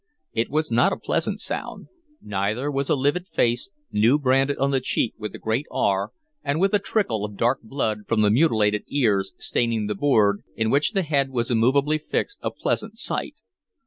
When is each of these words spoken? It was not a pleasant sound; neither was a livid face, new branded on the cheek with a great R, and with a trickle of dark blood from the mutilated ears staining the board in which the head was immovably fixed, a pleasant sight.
It 0.33 0.49
was 0.49 0.71
not 0.71 0.91
a 0.91 0.97
pleasant 0.97 1.39
sound; 1.39 1.85
neither 2.23 2.71
was 2.71 2.89
a 2.89 2.95
livid 2.95 3.27
face, 3.27 3.69
new 3.91 4.17
branded 4.17 4.57
on 4.57 4.71
the 4.71 4.79
cheek 4.79 5.13
with 5.15 5.35
a 5.35 5.37
great 5.37 5.67
R, 5.69 6.11
and 6.43 6.59
with 6.59 6.73
a 6.73 6.79
trickle 6.79 7.23
of 7.23 7.37
dark 7.37 7.59
blood 7.61 8.07
from 8.07 8.21
the 8.21 8.31
mutilated 8.31 8.83
ears 8.87 9.33
staining 9.37 9.85
the 9.85 9.93
board 9.93 10.41
in 10.55 10.71
which 10.71 10.93
the 10.93 11.03
head 11.03 11.29
was 11.29 11.51
immovably 11.51 11.99
fixed, 11.99 12.39
a 12.41 12.49
pleasant 12.49 12.97
sight. 12.97 13.35